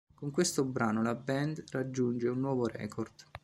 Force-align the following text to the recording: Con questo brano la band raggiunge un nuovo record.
Con 0.15 0.31
questo 0.31 0.63
brano 0.65 1.03
la 1.03 1.13
band 1.13 1.63
raggiunge 1.69 2.27
un 2.27 2.39
nuovo 2.39 2.65
record. 2.65 3.11